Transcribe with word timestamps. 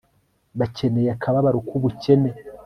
bakeneye 0.59 1.09
akababaro 1.15 1.57
k'ubukene 1.67 2.31